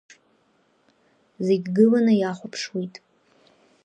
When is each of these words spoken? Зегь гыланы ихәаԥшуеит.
Зегь 1.45 1.67
гыланы 1.77 2.13
ихәаԥшуеит. 2.17 2.95